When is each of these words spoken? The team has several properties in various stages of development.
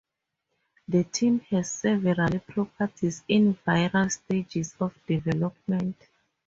The 0.87 1.03
team 1.03 1.41
has 1.51 1.69
several 1.69 2.39
properties 2.39 3.23
in 3.27 3.53
various 3.63 4.15
stages 4.15 4.73
of 4.79 4.95
development. 5.05 5.95